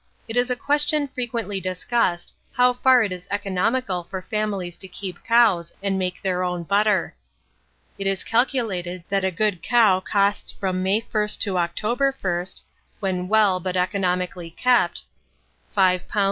[0.27, 5.23] It is a question frequently discussed, how far it is economical for families to keep
[5.23, 7.13] cows and make their own butter.
[7.99, 12.45] It is calculated that a good cow costs from May 1 to October 1,
[12.99, 15.03] when well but economically kept,
[15.77, 16.07] £5.
[16.07, 16.19] 16s.